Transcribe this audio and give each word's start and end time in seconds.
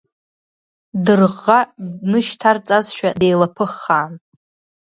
Дырӷӷа 1.03 1.59
днышьҭарҵазшәа, 1.99 3.09
деилаԥыххаан. 3.19 4.13